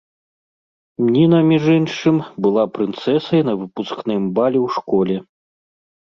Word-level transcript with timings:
Ніна, 1.15 1.41
між 1.51 1.63
іншым, 1.79 2.17
была 2.47 2.63
прынцэсай 2.79 3.45
на 3.51 3.57
выпускным 3.61 4.21
балі 4.41 4.57
ў 4.65 4.81
школе. 4.81 5.15